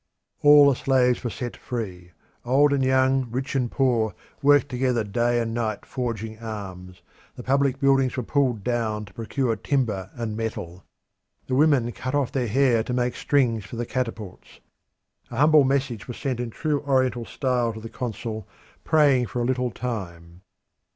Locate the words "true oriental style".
16.49-17.71